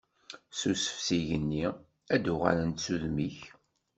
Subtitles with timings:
[0.59, 1.65] Susef s igenni,
[2.13, 3.39] ad d-uɣalent s udem-ik.